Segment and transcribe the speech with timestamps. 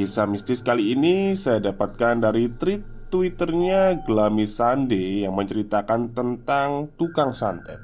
[0.00, 7.36] Kisah mistis kali ini saya dapatkan dari tweet Twitternya Glami Sande yang menceritakan tentang tukang
[7.36, 7.76] santet.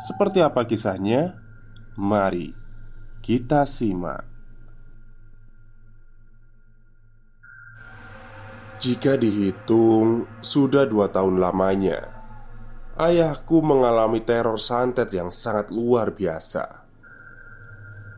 [0.00, 1.36] Seperti apa kisahnya?
[2.00, 2.56] Mari
[3.20, 4.24] kita simak.
[8.80, 12.08] Jika dihitung, sudah dua tahun lamanya,
[12.96, 16.88] ayahku mengalami teror santet yang sangat luar biasa.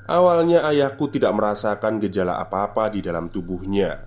[0.03, 4.02] Awalnya ayahku tidak merasakan gejala apa-apa di dalam tubuhnya.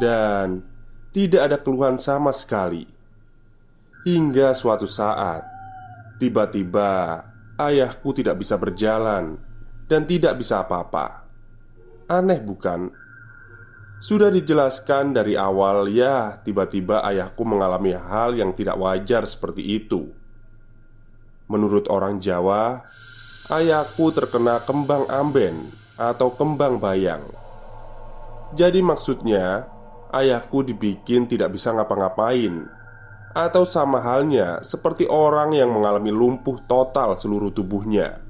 [0.00, 0.64] Dan
[1.12, 2.86] tidak ada keluhan sama sekali.
[4.00, 5.44] Hingga suatu saat
[6.16, 7.20] Tiba-tiba
[7.60, 9.36] ayahku tidak bisa berjalan
[9.84, 11.28] Dan tidak bisa apa-apa.
[12.08, 12.88] Aneh bukan?
[14.00, 20.08] Sudah dijelaskan dari awal ya Tiba-tiba ayahku mengalami hal yang tidak wajar seperti itu.
[21.52, 22.80] Menurut orang Jawa
[23.50, 27.26] ayahku terkena kembang amben atau kembang bayang.
[28.54, 29.66] Jadi maksudnya,
[30.14, 32.70] ayahku dibikin tidak bisa ngapa-ngapain
[33.30, 38.22] atau sama halnya seperti orang yang mengalami lumpuh total seluruh tubuhnya.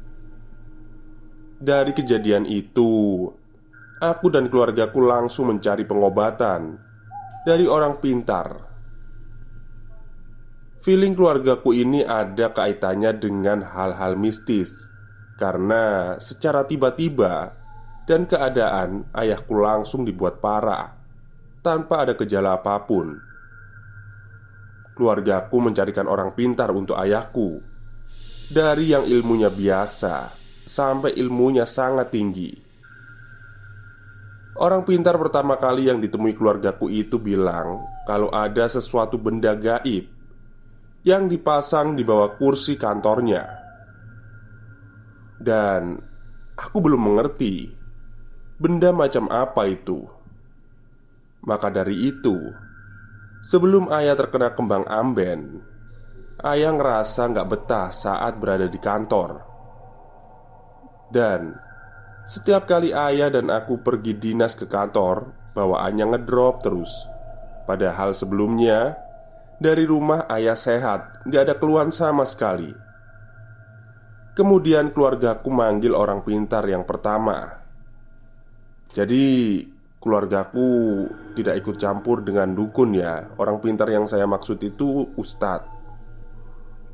[1.61, 3.29] Dari kejadian itu,
[4.01, 6.81] aku dan keluargaku langsung mencari pengobatan
[7.45, 8.49] dari orang pintar.
[10.81, 14.91] Feeling keluargaku ini ada kaitannya dengan hal-hal mistis
[15.41, 17.57] karena secara tiba-tiba
[18.05, 20.93] dan keadaan ayahku langsung dibuat parah
[21.65, 23.17] tanpa ada gejala apa pun.
[24.93, 27.65] Keluargaku mencarikan orang pintar untuk ayahku
[28.53, 30.37] dari yang ilmunya biasa
[30.69, 32.53] sampai ilmunya sangat tinggi.
[34.61, 40.05] Orang pintar pertama kali yang ditemui keluargaku itu bilang kalau ada sesuatu benda gaib
[41.01, 43.70] yang dipasang di bawah kursi kantornya.
[45.41, 45.97] Dan
[46.61, 47.73] aku belum mengerti
[48.61, 50.05] benda macam apa itu.
[51.41, 52.37] Maka dari itu,
[53.41, 55.65] sebelum ayah terkena kembang amben,
[56.45, 59.41] ayah ngerasa nggak betah saat berada di kantor.
[61.09, 61.57] Dan
[62.29, 66.93] setiap kali ayah dan aku pergi dinas ke kantor, bawaannya ngedrop terus.
[67.65, 69.01] Padahal sebelumnya
[69.57, 72.90] dari rumah ayah sehat, nggak ada keluhan sama sekali.
[74.31, 77.61] Kemudian keluargaku manggil orang pintar yang pertama.
[78.95, 79.63] Jadi
[79.99, 80.69] keluargaku
[81.35, 83.35] tidak ikut campur dengan dukun ya.
[83.39, 85.67] Orang pintar yang saya maksud itu Ustadz.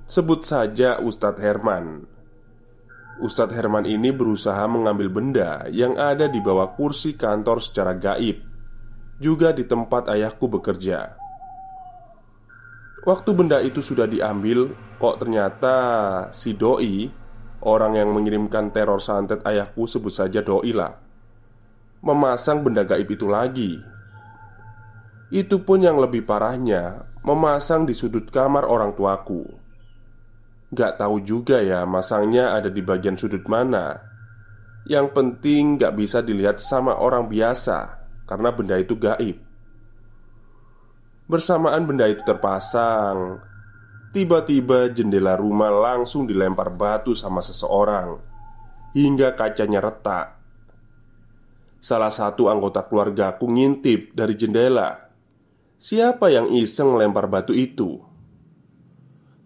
[0.08, 2.08] Sebut saja Ustadz Herman.
[3.20, 8.44] Ustadz Herman ini berusaha mengambil benda yang ada di bawah kursi kantor secara gaib
[9.16, 11.16] Juga di tempat ayahku bekerja.
[13.08, 15.76] Waktu benda itu sudah diambil Kok ternyata
[16.32, 17.25] si doi
[17.66, 21.02] Orang yang mengirimkan teror santet ayahku sebut saja doi lah.
[21.98, 23.82] Memasang benda gaib itu lagi.
[25.34, 29.42] Itu pun yang lebih parahnya Memasang di sudut kamar orang tuaku.
[30.70, 33.98] Gak tahu juga ya masangnya ada di bagian sudut mana.
[34.86, 39.42] Yang penting gak bisa dilihat sama orang biasa Karena benda itu gaib.
[41.26, 43.42] Bersamaan benda itu terpasang
[44.16, 48.16] tiba-tiba jendela rumah langsung dilempar batu sama seseorang
[48.96, 50.40] hingga kacanya retak.
[51.84, 55.12] Salah satu anggota keluarga aku ngintip dari jendela.
[55.76, 58.00] Siapa yang iseng lempar batu itu?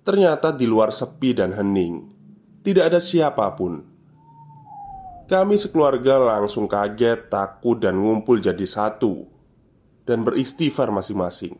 [0.06, 2.06] Ternyata di luar sepi dan hening,
[2.62, 3.82] tidak ada siapa pun.
[5.26, 9.26] Kami sekeluarga langsung kaget, takut, dan ngumpul jadi satu
[10.06, 11.58] dan beristighfar masing-masing.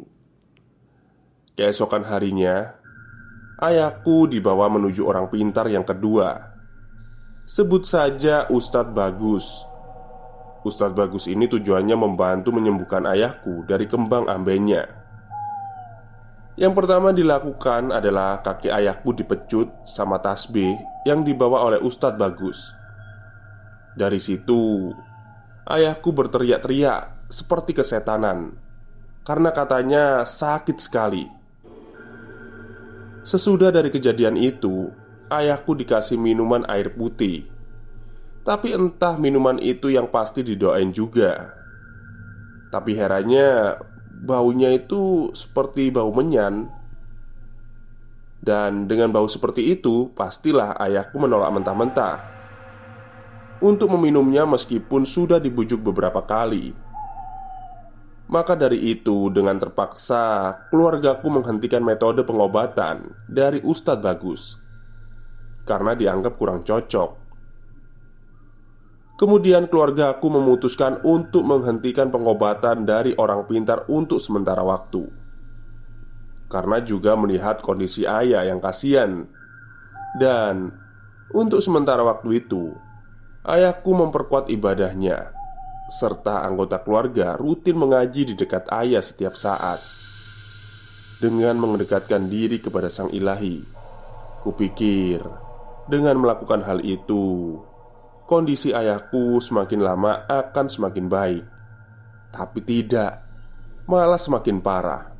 [1.58, 2.79] Keesokan harinya,
[3.60, 6.56] ayahku dibawa menuju orang pintar yang kedua.
[7.44, 9.46] Sebut saja Ustadz Bagus.
[10.64, 14.88] Ustadz Bagus ini tujuannya membantu menyembuhkan ayahku dari kembang ambenya.
[16.60, 20.76] Yang pertama dilakukan adalah kaki ayahku dipecut sama tasbih
[21.08, 22.58] yang dibawa oleh Ustadz Bagus.
[23.96, 24.92] Dari situ,
[25.64, 28.56] ayahku berteriak-teriak seperti kesetanan
[29.24, 31.39] karena katanya sakit sekali.
[33.20, 34.88] Sesudah dari kejadian itu,
[35.28, 37.46] ayahku dikasih minuman air putih.
[38.40, 41.52] Tapi entah minuman itu yang pasti didoain juga.
[42.72, 43.76] Tapi herannya,
[44.24, 46.72] baunya itu seperti bau menyan.
[48.40, 52.40] Dan dengan bau seperti itu, pastilah ayahku menolak mentah-mentah
[53.60, 56.72] untuk meminumnya meskipun sudah dibujuk beberapa kali.
[58.30, 64.54] Maka dari itu, dengan terpaksa, keluargaku menghentikan metode pengobatan dari Ustadz Bagus.
[65.66, 67.10] Karena dianggap kurang cocok.
[69.18, 75.10] Kemudian, keluargaku memutuskan untuk menghentikan pengobatan dari orang pintar untuk sementara waktu.
[76.46, 79.26] Karena juga melihat kondisi ayah yang kasihan,
[80.22, 80.70] dan
[81.34, 82.78] untuk sementara waktu itu,
[83.42, 85.39] ayahku memperkuat ibadahnya
[85.90, 89.82] serta anggota keluarga rutin mengaji di dekat ayah setiap saat.
[91.20, 93.60] Dengan mendekatkan diri kepada Sang Ilahi,
[94.40, 95.20] kupikir
[95.90, 97.58] dengan melakukan hal itu,
[98.24, 101.44] kondisi ayahku semakin lama akan semakin baik.
[102.30, 103.26] Tapi tidak,
[103.90, 105.10] malah semakin parah.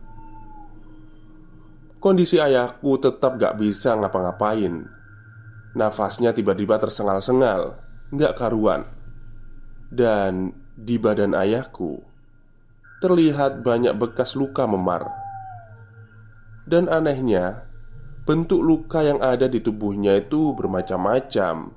[2.01, 4.89] Kondisi ayahku tetap gak bisa ngapa-ngapain.
[5.77, 7.77] Nafasnya tiba-tiba tersengal-sengal,
[8.15, 8.89] gak karuan.
[9.91, 12.01] Dan di badan ayahku
[13.05, 15.09] terlihat banyak bekas luka memar.
[16.69, 17.65] Dan anehnya,
[18.29, 21.73] bentuk luka yang ada di tubuhnya itu bermacam-macam.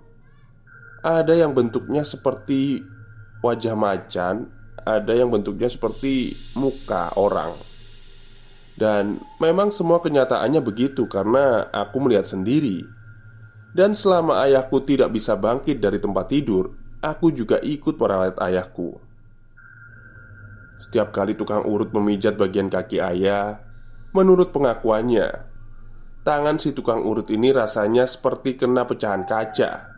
[1.04, 2.84] Ada yang bentuknya seperti
[3.44, 4.52] wajah macan,
[4.84, 7.56] ada yang bentuknya seperti muka orang.
[8.76, 12.84] Dan memang semua kenyataannya begitu karena aku melihat sendiri.
[13.74, 18.96] Dan selama ayahku tidak bisa bangkit dari tempat tidur, aku juga ikut merawat ayahku.
[20.80, 23.60] Setiap kali tukang urut memijat bagian kaki ayah,
[24.16, 25.44] menurut pengakuannya,
[26.24, 29.92] tangan si tukang urut ini rasanya seperti kena pecahan kaca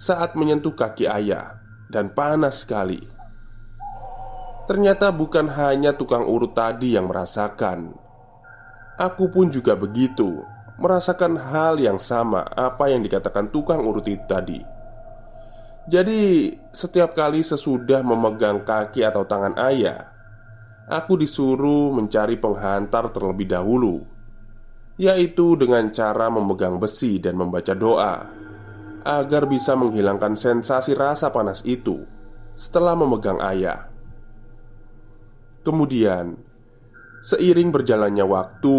[0.00, 1.60] saat menyentuh kaki ayah
[1.92, 3.04] dan panas sekali.
[4.64, 7.92] Ternyata bukan hanya tukang urut tadi yang merasakan.
[8.96, 10.44] Aku pun juga begitu,
[10.80, 14.79] merasakan hal yang sama apa yang dikatakan tukang urut itu tadi.
[15.88, 20.12] Jadi, setiap kali sesudah memegang kaki atau tangan ayah,
[20.84, 24.04] aku disuruh mencari penghantar terlebih dahulu,
[25.00, 28.28] yaitu dengan cara memegang besi dan membaca doa
[29.00, 32.04] agar bisa menghilangkan sensasi rasa panas itu
[32.52, 33.88] setelah memegang ayah.
[35.64, 36.36] Kemudian,
[37.24, 38.78] seiring berjalannya waktu,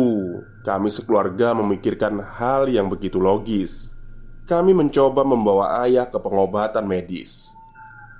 [0.62, 3.91] kami sekeluarga memikirkan hal yang begitu logis
[4.52, 7.56] kami mencoba membawa ayah ke pengobatan medis.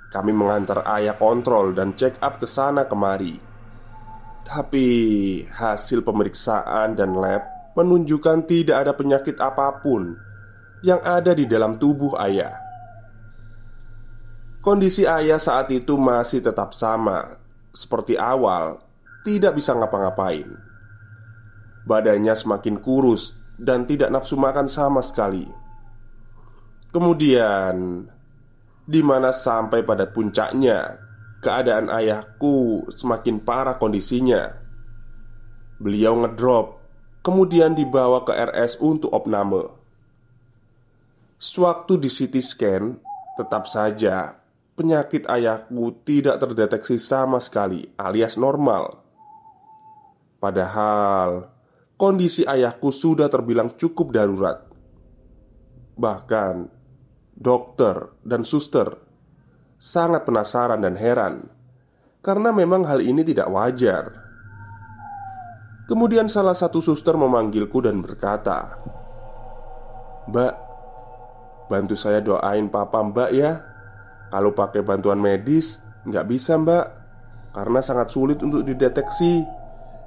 [0.08, 3.36] Kami mengantar ayah kontrol dan check up ke sana kemari.
[4.40, 4.86] Tapi
[5.44, 7.44] hasil pemeriksaan dan lab
[7.76, 10.16] menunjukkan tidak ada penyakit apa pun
[10.80, 12.56] yang ada di dalam tubuh ayah.
[14.64, 17.36] Kondisi ayah saat itu masih tetap sama
[17.76, 18.80] seperti awal,
[19.20, 20.48] tidak bisa ngapa-ngapain.
[21.84, 25.61] Badannya semakin kurus dan tidak nafsu makan sama sekali.
[26.92, 28.04] Kemudian,
[28.84, 31.00] di mana sampai pada puncaknya,
[31.40, 34.60] keadaan ayahku semakin parah kondisinya.
[35.80, 36.84] Beliau ngedrop,
[37.24, 39.72] kemudian dibawa ke RS untuk opname.
[41.40, 42.84] Sewaktu di CT scan,
[43.40, 44.42] tetap saja
[44.76, 49.00] penyakit ayahku tidak terdeteksi sama sekali, alias normal.
[50.42, 51.48] Padahal
[51.94, 54.58] kondisi ayahku sudah terbilang cukup darurat.
[55.94, 56.81] Bahkan
[57.36, 59.00] dokter, dan suster
[59.82, 61.50] sangat penasaran dan heran
[62.22, 64.14] karena memang hal ini tidak wajar.
[65.90, 68.78] Kemudian salah satu suster memanggilku dan berkata
[70.30, 70.54] Mbak,
[71.66, 73.66] bantu saya doain papa mbak ya.
[74.30, 76.86] Kalau pakai bantuan medis, nggak bisa mbak
[77.52, 79.42] Karena sangat sulit untuk dideteksi.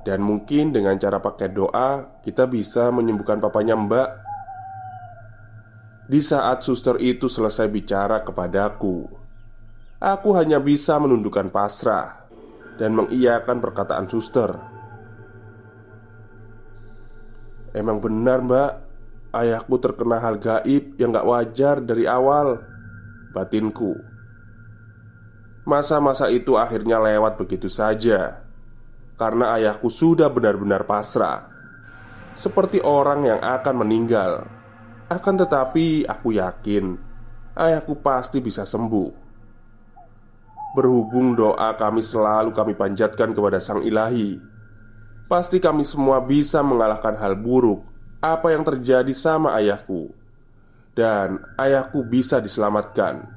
[0.07, 4.24] Dan mungkin dengan cara pakai doa, kita bisa menyembuhkan papanya mbak
[6.05, 9.09] Di saat suster itu selesai bicara kepadaku
[9.97, 12.29] Aku hanya bisa menundukkan pasrah
[12.77, 14.53] Dan mengiyakan perkataan suster.
[17.73, 18.71] Emang benar mbak.
[19.35, 22.63] Ayahku terkena hal gaib yang gak wajar dari awal
[23.35, 23.99] Batinku.
[25.67, 28.45] Masa-masa itu akhirnya lewat begitu saja
[29.19, 31.51] Karena ayahku sudah benar-benar pasrah.
[32.37, 34.54] Seperti orang yang akan meninggal
[35.05, 36.97] Akan tetapi aku yakin
[37.53, 39.13] Ayahku pasti bisa sembuh.
[40.73, 44.41] Berhubung doa kami selalu kami panjatkan kepada Sang Ilahi
[45.29, 47.85] Pasti kami semua bisa mengalahkan hal buruk
[48.17, 50.09] Apa yang terjadi sama ayahku.
[50.97, 53.29] Dan ayahku bisa diselamatkan.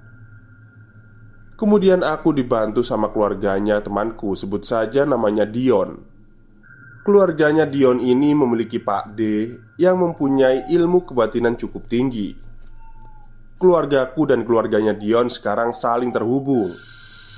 [1.60, 6.17] Kemudian aku dibantu sama keluarganya temanku Sebut saja namanya Dion
[7.09, 9.21] Keluarganya Dion ini memiliki Pak D
[9.81, 12.37] Yang mempunyai ilmu kebatinan cukup tinggi
[13.57, 16.77] Keluargaku dan keluarganya Dion sekarang saling terhubung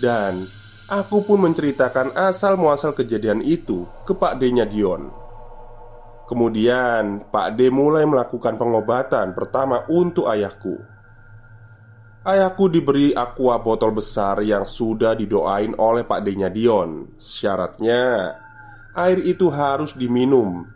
[0.02, 0.50] Dan
[0.90, 5.06] Aku pun menceritakan asal muasal kejadian itu ke Pak D-nya Dion.
[6.26, 10.82] Kemudian Pak D mulai melakukan pengobatan pertama untuk ayahku.
[12.26, 17.14] Ayahku diberi aqua botol besar yang sudah didoain oleh Pak D-nya Dion.
[17.22, 18.34] Syaratnya
[18.96, 20.66] air itu harus diminum,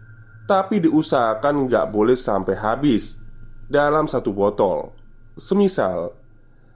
[0.47, 3.19] tapi diusahakan nggak boleh sampai habis
[3.67, 4.95] dalam satu botol.
[5.35, 6.15] Semisal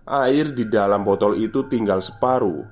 [0.09, 2.65] air di dalam botol itu tinggal separuh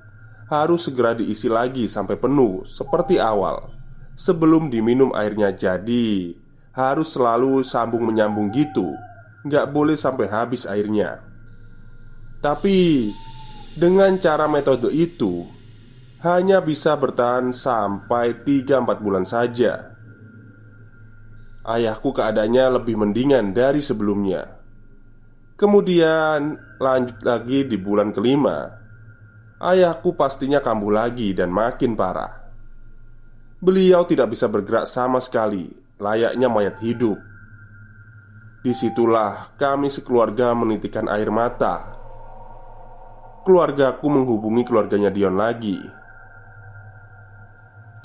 [0.47, 3.75] harus segera diisi lagi sampai penuh seperti awal
[4.17, 6.33] Sebelum diminum airnya jadi
[6.71, 8.95] Harus selalu sambung menyambung gitu
[9.43, 11.19] Nggak boleh sampai habis airnya
[12.39, 13.11] Tapi
[13.75, 15.45] Dengan cara metode itu
[16.27, 19.95] Hanya bisa bertahan sampai 3-4 bulan saja
[21.63, 24.59] Ayahku keadaannya lebih mendingan dari sebelumnya
[25.55, 28.87] Kemudian lanjut lagi di bulan kelima
[29.61, 32.45] ayahku pastinya kambuh lagi dan makin parah.
[33.57, 35.65] Beliau tidak bisa bergerak sama sekali,
[35.97, 37.17] layaknya mayat hidup.
[38.61, 41.97] Di situlah kami sekeluarga menitikan air mata.
[43.41, 45.79] Keluargaku menghubungi keluarganya Dion lagi.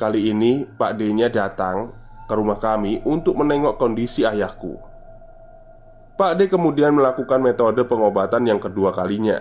[0.03, 1.95] Kali ini Pak D-nya datang
[2.27, 4.75] ke rumah kami untuk menengok kondisi ayahku.
[6.19, 9.39] Pak D kemudian melakukan metode pengobatan yang kedua kalinya.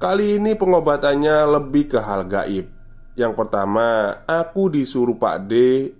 [0.00, 2.72] Kali ini pengobatannya lebih ke hal gaib.
[3.12, 5.52] Yang pertama, aku disuruh Pak D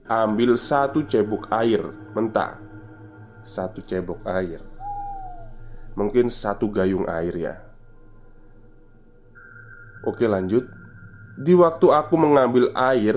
[0.09, 1.85] ambil satu cebok air
[2.17, 2.57] mentah.
[3.45, 4.65] Satu cebok air.
[5.93, 7.55] Mungkin satu gayung air ya.
[10.09, 10.80] Oke lanjut
[11.41, 13.17] Di waktu aku mengambil air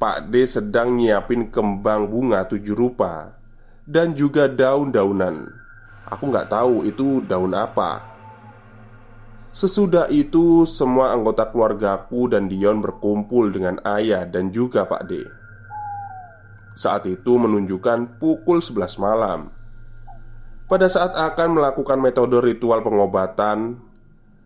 [0.00, 3.36] Pak D sedang nyiapin kembang bunga tujuh rupa
[3.84, 5.52] Dan juga daun-daunan
[6.08, 8.16] Aku nggak tahu itu daun apa
[9.52, 15.26] Sesudah itu, semua anggota keluargaku dan Dion berkumpul dengan ayah dan juga Pak D.
[16.78, 19.50] Saat itu menunjukkan pukul 11 malam.
[20.70, 23.82] Pada saat akan melakukan metode ritual pengobatan,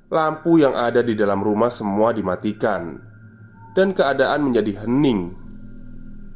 [0.09, 3.12] lampu yang ada di dalam rumah semua dimatikan
[3.73, 5.33] dan keadaan menjadi hening.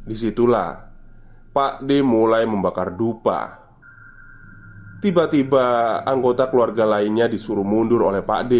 [0.07, 0.87] Di situlah
[1.53, 3.65] Pak D mulai membakar dupa.
[4.97, 8.53] Tiba-tiba anggota keluarga lainnya disuruh mundur oleh Pak D.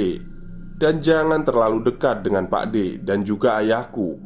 [0.77, 4.21] Dan jangan terlalu dekat dengan Pak D dan juga ayahku.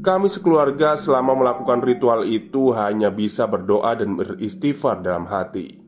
[0.00, 5.84] Kami sekeluarga selama melakukan ritual itu hanya bisa berdoa dan beristighfar dalam hati.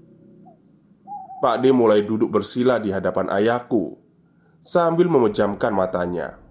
[1.40, 3.96] Pak D mulai duduk bersila di hadapan ayahku
[4.56, 6.45] Sambil memejamkan matanya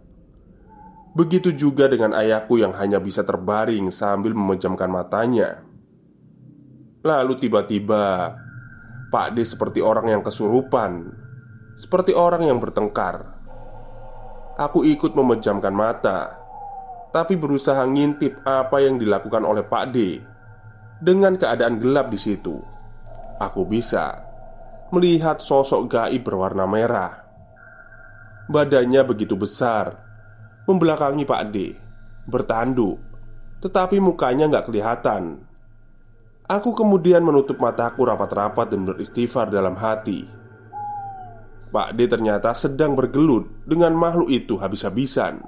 [1.16, 5.64] Begitu juga dengan ayahku yang hanya bisa terbaring sambil memejamkan matanya.
[7.08, 8.36] Lalu tiba-tiba
[9.08, 11.08] Pak D seperti orang yang kesurupan
[11.78, 13.38] Seperti orang yang bertengkar.
[14.60, 16.36] Aku ikut memejamkan mata
[17.14, 20.20] Tapi berusaha ngintip apa yang dilakukan oleh Pak D
[21.00, 22.60] Dengan keadaan gelap di situ.
[23.40, 24.20] Aku bisa
[24.92, 27.24] Melihat sosok gaib berwarna merah.
[28.50, 30.05] Badannya begitu besar
[30.66, 31.78] Membelakangi Pak D
[32.26, 32.98] Bertanduk
[33.62, 35.46] Tetapi mukanya nggak kelihatan
[36.46, 40.30] Aku kemudian menutup mataku rapat-rapat dan beristighfar dalam hati.
[41.74, 45.42] Pak D ternyata sedang bergelut dengan makhluk itu habis-habisan.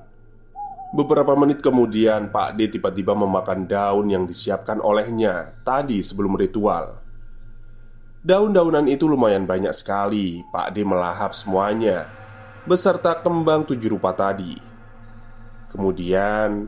[0.97, 6.97] Beberapa menit kemudian, Pak D tiba-tiba memakan daun yang disiapkan olehnya tadi sebelum ritual.
[8.25, 10.41] Daun-daunan itu lumayan banyak sekali.
[10.49, 12.09] Pak D melahap semuanya
[12.65, 14.66] beserta kembang tujuh rupa tadi.
[15.77, 16.65] Kemudian,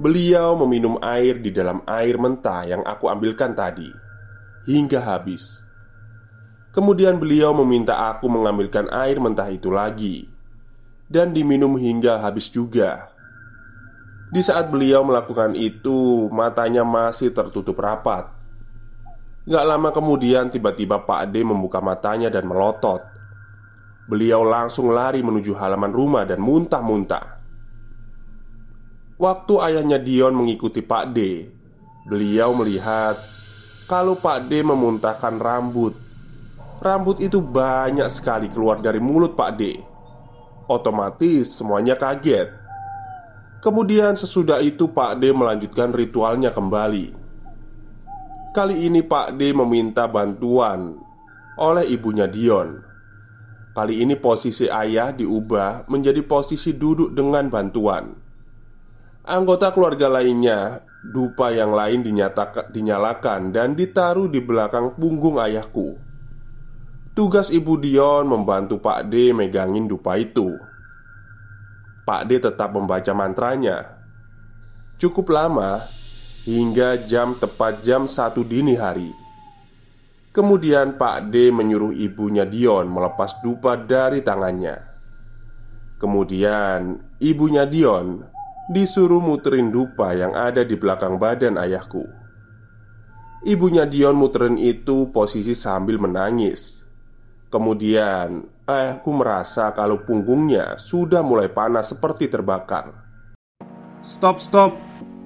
[0.00, 3.92] beliau meminum air di dalam air mentah yang aku ambilkan tadi
[4.64, 5.60] hingga habis.
[6.72, 10.24] Kemudian beliau meminta aku mengambilkan air mentah itu lagi
[11.04, 13.12] dan diminum hingga habis juga.
[14.32, 18.32] Di saat beliau melakukan itu, matanya masih tertutup rapat.
[19.44, 23.04] Gak lama kemudian, tiba-tiba Pak D membuka matanya dan melotot.
[24.08, 27.35] Beliau langsung lari menuju halaman rumah dan muntah-muntah.
[29.16, 31.48] Waktu ayahnya Dion mengikuti Pak D,
[32.04, 33.16] beliau melihat
[33.88, 35.96] kalau Pak D memuntahkan rambut.
[36.84, 39.80] Rambut itu banyak sekali keluar dari mulut Pak D.
[40.68, 42.52] Otomatis semuanya kaget.
[43.64, 47.16] Kemudian sesudah itu Pak D melanjutkan ritualnya kembali
[48.52, 50.92] Kali ini Pak D meminta bantuan
[51.56, 52.78] oleh ibunya Dion
[53.72, 58.25] Kali ini posisi ayah diubah menjadi posisi duduk dengan bantuan
[59.26, 65.94] Anggota keluarga lainnya Dupa yang lain dinyatakan, dinyalakan dan ditaruh di belakang punggung ayahku.
[67.14, 70.50] Tugas ibu Dion membantu Pak D megangin dupa itu.
[72.02, 74.02] Pak D tetap membaca mantranya.
[74.98, 75.86] Cukup lama
[76.46, 79.10] Hingga jam tepat jam satu dini hari.
[80.30, 84.78] Kemudian Pak D menyuruh ibunya Dion melepas dupa dari tangannya.
[85.98, 88.35] Kemudian ibunya Dion
[88.70, 92.04] disuruh muterin dupa yang ada di belakang badan ayahku
[93.46, 96.86] Ibunya Dion muterin itu posisi sambil menangis
[97.46, 102.90] Kemudian ayahku merasa kalau punggungnya sudah mulai panas seperti terbakar.
[104.02, 104.74] Stop, stop,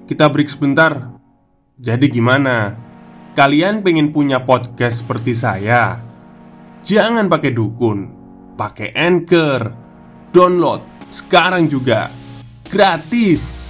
[0.05, 1.17] kita break sebentar.
[1.81, 2.77] Jadi, gimana?
[3.33, 5.97] Kalian pengen punya podcast seperti saya?
[6.85, 7.99] Jangan pakai dukun,
[8.53, 9.73] pakai anchor,
[10.29, 12.20] download sekarang juga
[12.71, 13.67] gratis.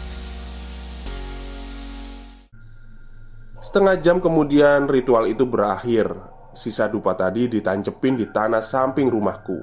[3.58, 6.14] Setengah jam kemudian ritual itu berakhir.
[6.54, 9.58] Sisa dupa tadi ditancepin di tanah samping rumahku.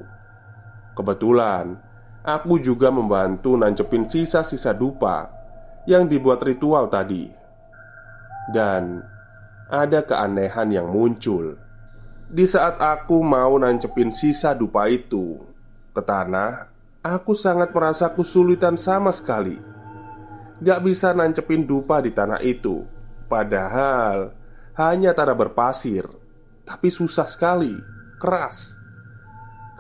[0.99, 1.87] Kebetulan
[2.27, 5.31] Aku juga membantu nancepin sisa-sisa dupa
[5.87, 7.31] Yang dibuat ritual tadi.
[8.51, 8.99] Dan
[9.71, 11.55] Ada keanehan yang muncul.
[12.27, 15.39] Di saat aku mau nancepin sisa dupa itu
[15.95, 16.78] Ke tanah
[17.09, 19.57] Aku sangat merasa kesulitan sama sekali
[20.61, 22.85] Gak bisa nancepin dupa di tanah itu
[23.33, 24.37] Padahal
[24.77, 26.05] hanya tanah berpasir
[26.69, 27.73] tapi susah sekali,
[28.21, 28.77] keras.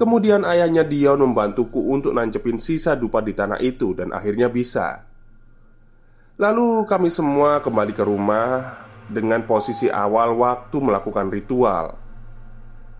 [0.00, 5.04] Kemudian ayahnya Dion membantuku untuk nancepin sisa dupa di tanah itu dan akhirnya bisa.
[6.40, 12.00] Lalu kami semua kembali ke rumah dengan posisi awal waktu melakukan ritual.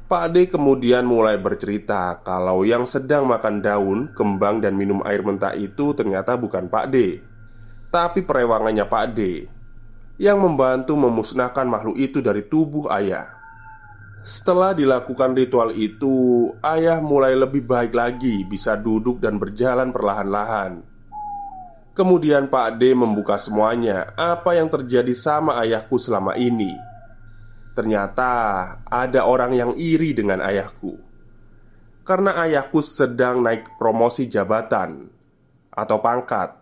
[0.08, 5.52] Pak D kemudian mulai bercerita kalau yang sedang makan daun, kembang, dan minum air mentah
[5.52, 7.20] itu ternyata bukan Pak D,
[7.92, 9.44] tapi perewangannya Pak D
[10.16, 13.36] yang membantu memusnahkan makhluk itu dari tubuh ayah.
[14.24, 20.88] Setelah dilakukan ritual itu, ayah mulai lebih baik lagi, bisa duduk dan berjalan perlahan-lahan.
[21.92, 26.87] Kemudian Pak D membuka semuanya apa yang terjadi sama ayahku selama ini.
[27.78, 28.32] Ternyata
[28.90, 30.98] ada orang yang iri dengan ayahku.
[32.02, 35.06] Karena ayahku sedang naik promosi jabatan
[35.70, 36.58] atau pangkat.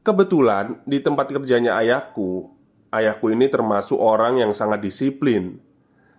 [0.00, 2.48] Kebetulan di tempat kerjanya ayahku,
[2.88, 5.60] ayahku ini termasuk orang yang sangat disiplin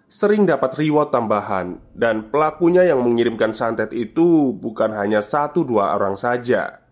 [0.06, 6.13] sering dapat reward tambahan dan pelakunya yang mengirimkan santet itu bukan hanya satu dua orang
[6.13, 6.86] saja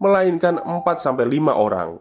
[0.00, 2.00] Melainkan empat sampai lima orang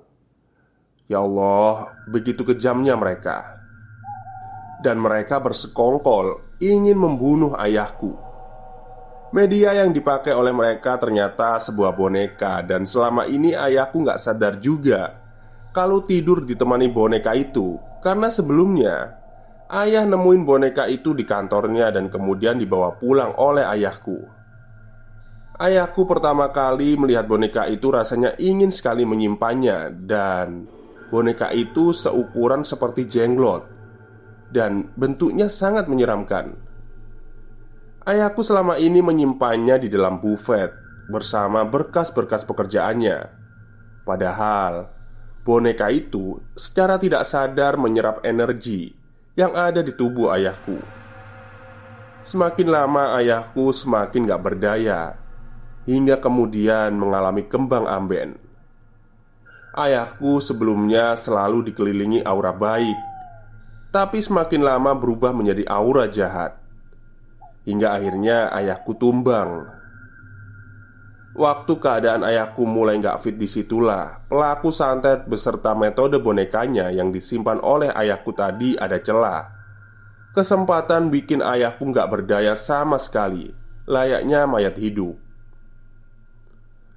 [1.11, 3.60] Ya Allah, begitu kejamnya mereka
[4.81, 8.17] Dan mereka bersekongkol ingin membunuh ayahku.
[9.31, 15.07] Media yang dipakai oleh mereka ternyata sebuah boneka Dan selama ini ayahku nggak sadar juga
[15.71, 17.79] Kalau tidur ditemani boneka itu.
[18.01, 19.21] Karena sebelumnya
[19.71, 24.19] Ayah nemuin boneka itu di kantornya dan kemudian dibawa pulang oleh ayahku.
[25.55, 30.67] Ayahku pertama kali melihat boneka itu rasanya ingin sekali menyimpannya dan
[31.07, 33.63] boneka itu seukuran seperti jenglot
[34.51, 36.59] dan bentuknya sangat menyeramkan.
[38.03, 40.75] Ayahku selama ini menyimpannya di dalam bufet
[41.07, 43.31] bersama berkas-berkas pekerjaannya.
[44.03, 44.91] Padahal
[45.47, 48.91] boneka itu secara tidak sadar menyerap energi
[49.39, 50.77] yang ada di tubuh ayahku.
[52.21, 55.17] Semakin lama ayahku semakin gak berdaya
[55.89, 58.37] Hingga kemudian mengalami kembang amben
[59.73, 63.10] Ayahku sebelumnya selalu dikelilingi aura baik,
[63.91, 66.55] tapi semakin lama berubah menjadi aura jahat.
[67.67, 69.67] Hingga akhirnya ayahku tumbang.
[71.31, 77.55] Waktu keadaan ayahku mulai nggak fit di situlah Pelaku santet beserta metode bonekanya yang disimpan
[77.63, 79.47] oleh ayahku tadi ada celah
[80.35, 83.47] Kesempatan bikin ayahku nggak berdaya sama sekali
[83.87, 85.15] Layaknya mayat hidup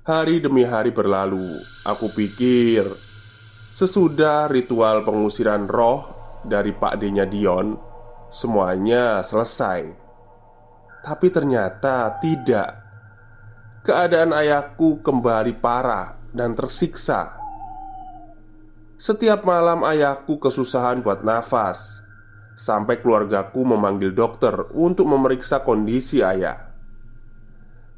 [0.03, 2.91] Hari demi hari berlalu Aku pikir
[3.71, 6.14] Sesudah ritual pengusiran roh
[6.47, 7.95] dari Pak D-nya Dion
[8.35, 9.95] Semuanya selesai.
[11.07, 12.83] Tapi ternyata tidak.
[13.87, 17.39] Keadaan ayahku kembali parah dan tersiksa.
[18.99, 22.03] Setiap malam ayahku kesusahan buat nafas
[22.59, 26.75] Sampai keluargaku memanggil dokter untuk memeriksa kondisi ayah.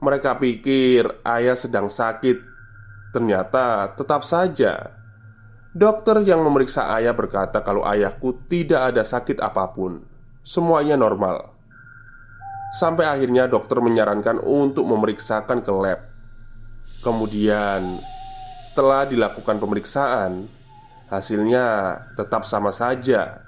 [0.05, 2.41] Mereka pikir ayah sedang sakit.
[3.13, 4.96] Ternyata tetap saja
[5.77, 10.01] Dokter yang memeriksa ayah berkata kalau ayahku tidak ada sakit apa pun
[10.41, 11.53] Semuanya normal
[12.73, 16.01] Sampai akhirnya dokter menyarankan untuk memeriksakan ke lab.
[17.01, 18.03] Kemudian,
[18.61, 20.51] setelah dilakukan pemeriksaan,
[21.07, 23.47] hasilnya tetap sama saja,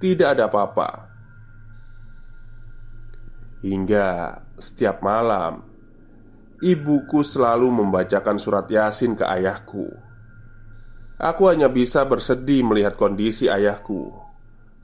[0.00, 1.12] tidak ada apa-apa.
[3.60, 5.60] Hingga setiap malam,
[6.64, 10.13] ibuku selalu membacakan surat Yasin ke ayahku.
[11.24, 14.12] Aku hanya bisa bersedih melihat kondisi ayahku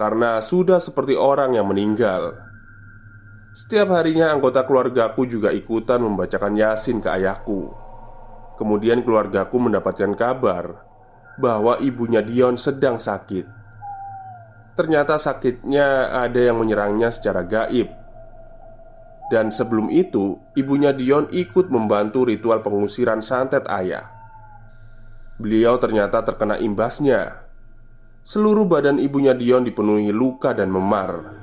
[0.01, 2.33] karena sudah seperti orang yang meninggal.
[3.53, 7.77] Setiap harinya anggota keluargaku juga ikutan membacakan Yasin ke ayahku.
[8.57, 10.89] Kemudian keluargaku mendapatkan kabar
[11.37, 13.45] Bahwa ibunya Dion sedang sakit.
[14.77, 17.89] Ternyata sakitnya ada yang menyerangnya secara gaib.
[19.29, 24.20] Dan sebelum itu Ibunya Dion ikut membantu ritual pengusiran santet ayah
[25.41, 27.49] Beliau ternyata terkena imbasnya.
[28.21, 31.41] Seluruh badan ibunya Dion dipenuhi luka dan memar.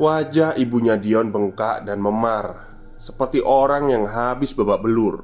[0.00, 5.20] Wajah ibunya Dion bengkak dan memar Seperti orang yang habis babak belur.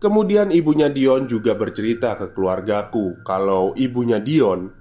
[0.00, 4.72] Kemudian ibunya Dion juga bercerita ke keluargaku Kalau ibunya Dion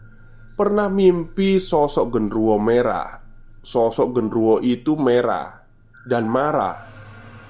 [0.56, 3.20] Pernah mimpi sosok genruwo merah.
[3.60, 5.60] Sosok genruwo itu merah
[6.08, 6.80] Dan marah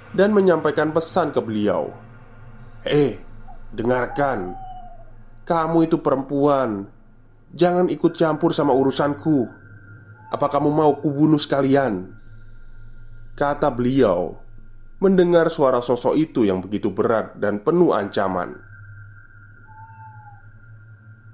[0.09, 1.93] Dan menyampaikan pesan ke beliau.
[2.89, 3.28] Eh,
[3.73, 4.55] dengarkan.
[5.45, 6.89] Kamu itu perempuan.
[7.53, 9.49] Jangan ikut campur sama urusanku.
[10.29, 12.13] Apa kamu mau kubunuh sekalian?
[13.33, 14.37] Kata beliau
[14.99, 18.59] Mendengar suara sosok itu yang begitu berat dan penuh ancaman.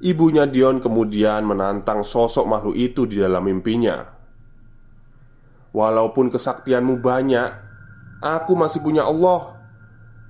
[0.06, 4.06] Ibunya Dion kemudian menantang sosok makhluk itu di dalam mimpinya.
[5.74, 7.50] Walaupun kesaktianmu banyak
[8.22, 9.55] Aku masih punya Allah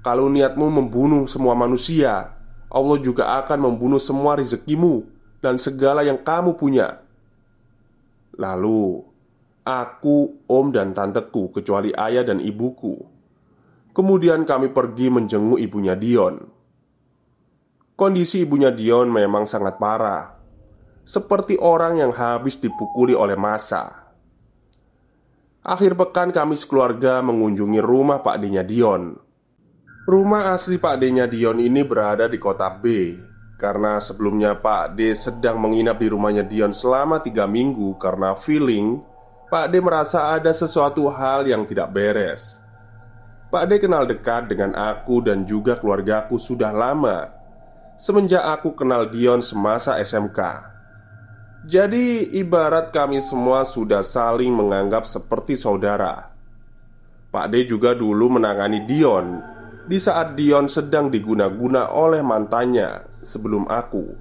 [0.06, 2.38] Kalau niatmu membunuh semua manusia
[2.70, 5.02] Allah juga akan membunuh semua rezekimu
[5.42, 7.02] Dan segala yang kamu punya
[8.36, 9.00] Lalu,
[9.64, 13.00] aku, om, dan tanteku, kecuali ayah dan ibuku,
[13.96, 16.44] kemudian kami pergi menjenguk ibunya Dion.
[17.96, 20.36] Kondisi ibunya Dion memang sangat parah,
[21.08, 24.12] seperti orang yang habis dipukuli oleh masa.
[25.64, 29.25] Akhir pekan kami sekeluarga mengunjungi rumah Pak D-nya Dion
[30.06, 33.18] Rumah asli Pak D-nya Dion ini berada di kota B.
[33.58, 39.02] Karena sebelumnya Pak D sedang menginap di rumahnya Dion selama tiga minggu Karena feeling
[39.50, 42.62] Pak D merasa ada sesuatu hal yang tidak beres.
[43.50, 47.34] Pak D kenal dekat dengan aku dan juga keluargaku sudah lama
[47.98, 50.40] Semenjak aku kenal Dion semasa SMK
[51.66, 56.30] Jadi ibarat kami semua sudah saling menganggap seperti saudara.
[57.34, 59.55] Pak D juga dulu menangani Dion
[59.86, 64.18] di saat Dion sedang diguna-guna oleh mantannya sebelum aku.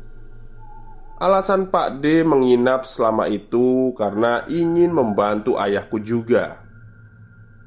[1.21, 6.61] Alasan Pak D menginap selama itu karena ingin membantu ayahku juga.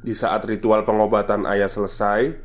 [0.03, 2.37] Di saat ritual pengobatan ayah selesai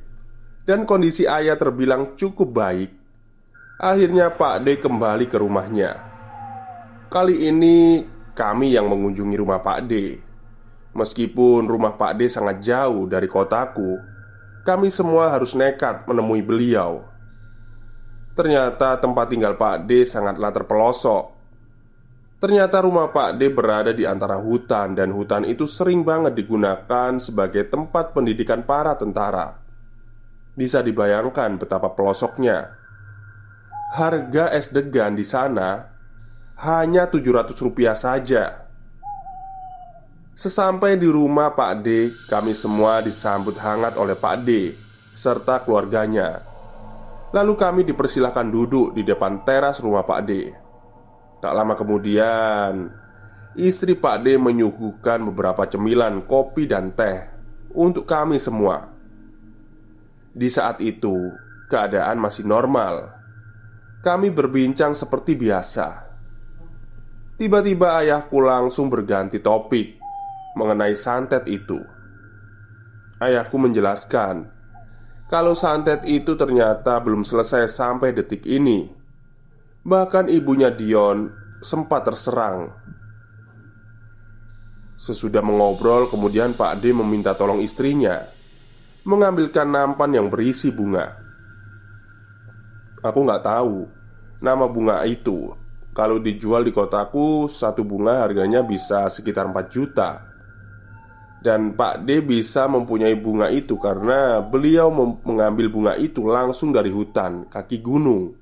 [0.65, 2.91] dan kondisi ayah terbilang cukup baik,
[3.77, 5.91] akhirnya Pak D kembali ke rumahnya.
[7.13, 8.01] Kali ini
[8.33, 10.17] kami yang mengunjungi rumah Pak D.
[10.97, 14.12] Meskipun rumah Pak D sangat jauh dari kotaku,
[14.63, 17.03] kami semua harus nekat menemui beliau.
[18.33, 21.25] Ternyata tempat tinggal Pak D sangatlah terpelosok.
[22.39, 27.71] Ternyata rumah Pak D berada di antara hutan, dan hutan itu sering banget digunakan sebagai
[27.71, 29.63] tempat pendidikan para tentara.
[30.55, 32.79] Bisa dibayangkan betapa pelosoknya.
[33.93, 35.93] Harga es degan di sana
[36.65, 38.62] hanya 700 rupiah saja
[40.43, 44.75] Sesampai di rumah Pak D, kami semua disambut hangat oleh Pak D
[45.15, 46.43] serta keluarganya.
[47.31, 50.51] Lalu kami dipersilahkan duduk di depan teras rumah Pak D.
[51.39, 52.91] Tak lama kemudian,
[53.55, 57.23] istri Pak D menyuguhkan beberapa cemilan kopi dan teh
[57.79, 58.91] untuk kami semua.
[60.35, 61.39] Di saat itu,
[61.71, 63.15] keadaan masih normal.
[64.03, 66.03] Kami berbincang seperti biasa.
[67.39, 70.02] Tiba-tiba ayahku langsung berganti topik
[70.59, 71.81] mengenai santet itu.
[73.23, 74.51] Ayahku menjelaskan
[75.33, 78.93] kalau santet itu ternyata belum selesai sampai detik ini.
[79.81, 81.33] Bahkan ibunya Dion
[81.65, 82.69] sempat terserang.
[85.01, 88.29] Sesudah mengobrol, kemudian Pak D meminta tolong istrinya
[89.03, 91.19] mengambilkan nampan yang berisi bunga.
[93.03, 93.91] Aku nggak tahu
[94.39, 95.51] nama bunga itu.
[95.93, 100.32] Kalau dijual di kotaku, satu bunga harganya bisa sekitar 4 juta.
[101.43, 104.95] Dan Pak D bisa mempunyai bunga itu karena beliau
[105.27, 108.39] mengambil bunga itu langsung dari hutan kaki gunung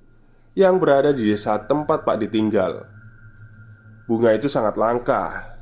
[0.52, 2.84] yang berada di desa tempat Pak D tinggal.
[4.04, 5.56] Bunga itu sangat langka,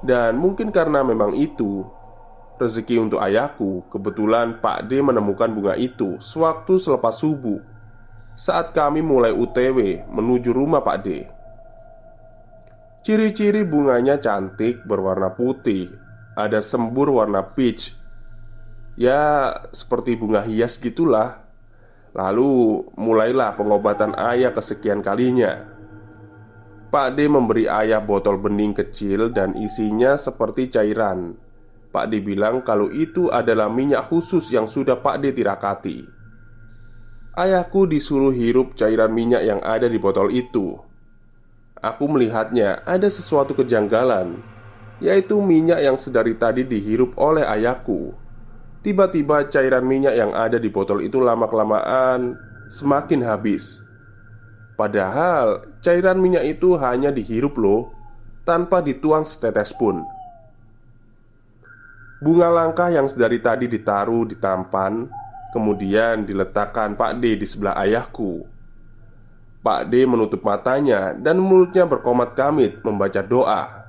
[0.00, 1.84] dan mungkin karena memang itu
[2.56, 7.60] rezeki untuk ayahku, kebetulan Pak D menemukan bunga itu sewaktu selepas subuh
[8.32, 11.08] saat kami mulai UTW menuju rumah Pak D.
[13.02, 16.01] Ciri-ciri bunganya cantik berwarna putih,
[16.36, 17.96] ada sembur warna peach.
[18.96, 21.44] Ya, seperti bunga hias gitulah.
[22.12, 25.72] Lalu mulailah pengobatan ayah kesekian kalinya.
[26.92, 31.40] Pak D memberi ayah botol bening kecil dan isinya seperti cairan.
[31.88, 36.04] Pak D bilang kalau itu adalah minyak khusus yang sudah Pak D tirakati.
[37.32, 40.76] Ayahku disuruh hirup cairan minyak yang ada di botol itu.
[41.80, 44.36] Aku melihatnya ada sesuatu kejanggalan,
[45.02, 48.14] yaitu minyak yang sedari tadi dihirup oleh ayahku.
[48.86, 52.38] Tiba-tiba cairan minyak yang ada di botol itu lama-kelamaan
[52.70, 53.82] semakin habis.
[54.72, 57.92] Padahal cairan minyak itu hanya dihirup loh
[58.42, 60.02] Tanpa dituang setetes pun
[62.18, 65.06] Bunga langka yang sedari tadi ditaruh di tampan
[65.52, 68.48] Kemudian diletakkan Pak D di sebelah ayahku
[69.62, 73.81] Pak D menutup matanya dan mulutnya berkomat kamit membaca doa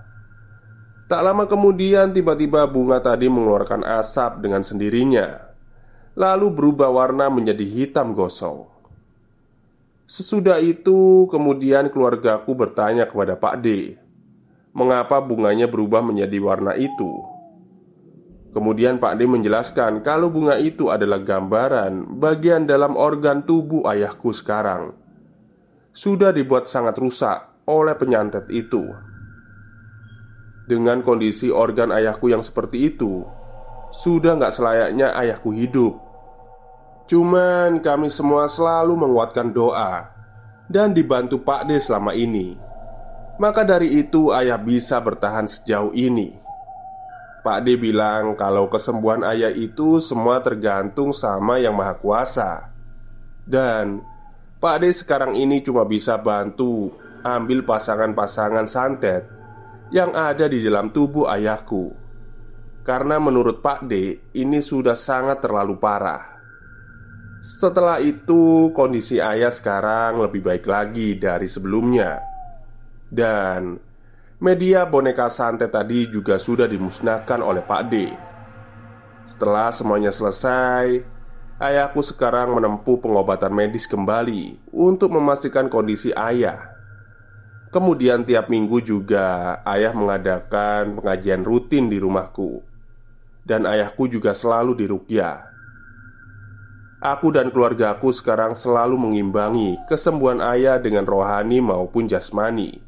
[1.13, 5.45] Tak lama kemudian tiba-tiba bunga tadi mengeluarkan asap dengan sendirinya
[6.17, 8.65] Lalu berubah warna menjadi hitam gosong
[10.09, 13.93] Sesudah itu, kemudian keluargaku bertanya kepada Pak D,
[14.73, 17.21] "Mengapa bunganya berubah menjadi warna itu?"
[18.49, 24.97] Kemudian Pak D menjelaskan kalau bunga itu adalah gambaran bagian dalam organ tubuh ayahku sekarang.
[25.93, 29.12] Sudah dibuat sangat rusak oleh penyantet itu.
[30.63, 33.27] Dengan kondisi organ ayahku yang seperti itu,
[33.91, 35.99] sudah nggak selayaknya ayahku hidup.
[37.05, 40.07] Cuman kami semua selalu menguatkan doa
[40.71, 42.55] dan dibantu Pak D selama ini.
[43.37, 46.39] Maka dari itu ayah bisa bertahan sejauh ini.
[47.43, 52.71] Pak D bilang kalau kesembuhan ayah itu semua tergantung sama yang maha kuasa
[53.43, 53.99] Dan
[54.63, 56.95] Pak D sekarang ini cuma bisa bantu
[57.27, 59.27] ambil pasangan-pasangan santet
[59.91, 61.91] Yang ada di dalam tubuh ayahku
[62.85, 63.93] Karena menurut Pak D
[64.37, 66.39] ini sudah sangat terlalu parah
[67.43, 72.21] Setelah itu kondisi ayah sekarang lebih baik lagi dari sebelumnya
[73.11, 73.93] Dan
[74.43, 78.11] Media boneka santet tadi juga sudah dimusnahkan oleh Pak D.
[79.23, 80.99] Setelah semuanya selesai,
[81.63, 86.72] ayahku sekarang menempuh pengobatan medis kembali untuk memastikan kondisi ayah.
[87.73, 92.61] Kemudian tiap minggu juga ayah mengadakan pengajian rutin di rumahku.
[93.41, 95.53] Dan ayahku juga selalu dirukyah
[97.03, 102.79] Aku dan keluargaku sekarang selalu mengimbangi kesembuhan ayah dengan rohani maupun jasmani.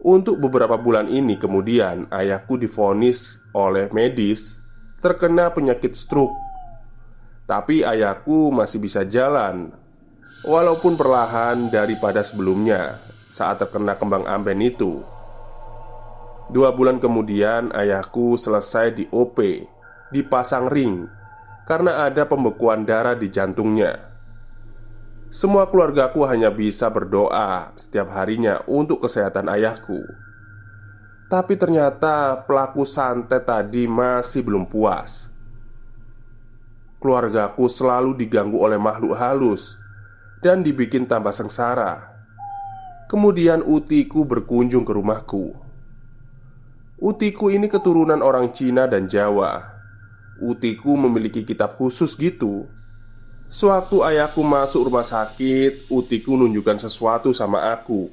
[0.00, 4.64] Untuk beberapa bulan ini kemudian ayahku difonis oleh medis
[5.04, 6.32] terkena penyakit stroke.
[7.44, 9.76] Tapi ayahku masih bisa jalan
[10.46, 15.02] Walaupun perlahan daripada sebelumnya saat terkena kembang amben itu
[16.46, 19.42] Dua bulan kemudian ayahku selesai di OP
[20.14, 21.10] Dipasang ring
[21.66, 24.16] Karena ada pembekuan darah di jantungnya
[25.36, 30.00] semua keluargaku hanya bisa berdoa setiap harinya untuk kesehatan ayahku.
[31.28, 35.28] Tapi ternyata pelaku santet tadi masih belum puas.
[37.02, 39.76] Keluargaku selalu diganggu oleh makhluk halus
[40.40, 42.15] dan dibikin tambah sengsara.
[43.06, 45.54] Kemudian utiku berkunjung ke rumahku.
[46.98, 49.62] Utiku ini keturunan orang Cina dan Jawa.
[50.42, 52.66] Utiku memiliki kitab khusus gitu
[53.46, 58.10] Sewaktu ayahku masuk rumah sakit, Utiku menunjukkan sesuatu sama aku.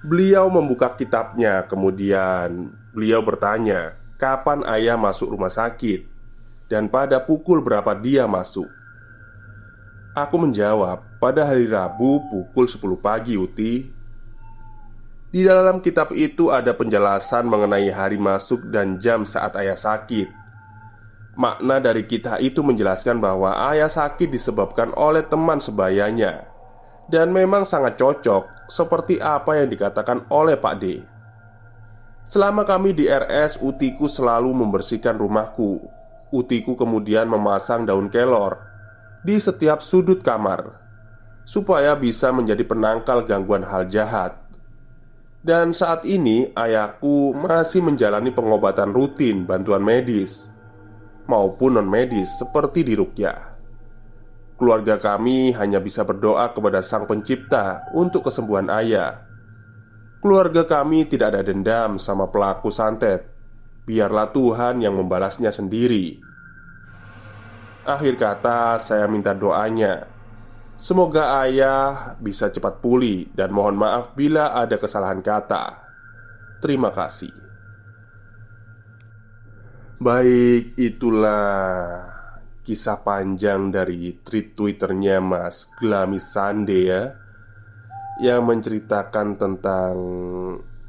[0.00, 6.08] Beliau membuka kitabnya, kemudian beliau bertanya, "Kapan ayah masuk rumah sakit?"
[6.72, 8.64] dan pada pukul berapa dia masuk.
[10.16, 13.92] Aku menjawab, "Pada hari Rabu pukul 10 pagi, Uti."
[15.26, 20.30] Di dalam kitab itu ada penjelasan mengenai hari masuk dan jam saat ayah sakit.
[21.36, 26.46] Makna dari kita itu menjelaskan bahwa ayah sakit disebabkan oleh teman sebayanya.
[27.06, 30.84] Dan memang sangat cocok seperti apa yang dikatakan oleh Pak D.
[32.26, 35.86] Selama kami di RS, Utiku selalu membersihkan rumahku.
[36.34, 38.58] Utiku kemudian memasang daun kelor
[39.22, 40.82] Di setiap sudut kamar
[41.46, 44.34] Supaya bisa menjadi penangkal gangguan hal jahat
[45.46, 50.50] dan saat ini ayahku masih menjalani pengobatan rutin bantuan medis
[51.30, 53.54] maupun non-medis seperti di Rukyah.
[54.58, 59.22] Keluarga kami hanya bisa berdoa kepada Sang Pencipta untuk kesembuhan ayah.
[60.18, 63.30] Keluarga kami tidak ada dendam sama pelaku santet.
[63.86, 66.18] Biarlah Tuhan yang membalasnya sendiri.
[67.86, 70.15] Akhir kata, saya minta doanya.
[70.76, 75.88] Semoga ayah bisa cepat pulih dan mohon maaf bila ada kesalahan kata.
[76.60, 77.32] Terima kasih.
[79.96, 82.04] Baik, itulah
[82.60, 87.16] kisah panjang dari tweet twitternya Mas Glamis Sande ya
[88.20, 89.96] Yang menceritakan tentang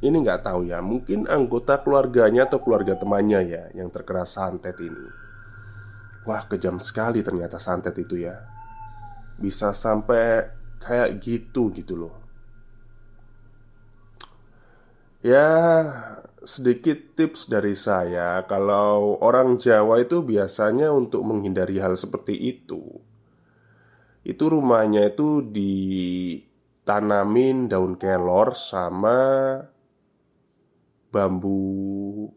[0.04, 5.08] Ini nggak tahu ya Mungkin anggota keluarganya atau keluarga temannya ya Yang terkena santet ini
[6.28, 8.57] Wah kejam sekali ternyata santet itu ya
[9.38, 10.50] Bisa sampai
[10.82, 12.28] kayak gitu gitu loh
[15.26, 15.50] Ya
[16.46, 23.02] sedikit tips dari saya, kalau orang Jawa itu biasanya untuk menghindari hal seperti itu,
[24.24, 26.86] itu rumahnya itu ditanamin
[27.68, 29.20] daun kelor sama
[31.12, 32.30] bambu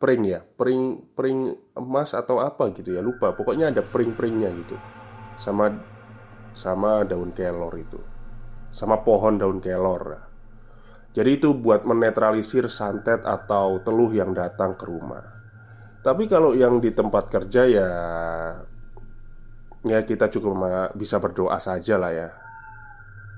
[0.00, 3.36] pring ya, pring pring emas atau apa gitu ya, lupa.
[3.36, 4.80] Pokoknya ada pring-pringnya gitu,
[5.36, 5.97] sama
[6.58, 8.02] sama daun kelor itu,
[8.74, 10.26] sama pohon daun kelor.
[11.14, 15.22] Jadi itu buat menetralisir santet atau teluh yang datang ke rumah.
[16.02, 17.90] Tapi kalau yang di tempat kerja ya
[19.86, 20.58] Ya kita cukup
[20.98, 22.28] bisa berdoa saja lah ya.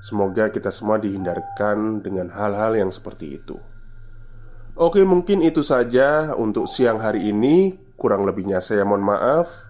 [0.00, 3.60] Semoga kita semua dihindarkan dengan hal-hal yang seperti itu.
[4.72, 7.76] Oke mungkin itu saja untuk siang hari ini.
[8.00, 9.69] Kurang lebihnya saya mohon maaf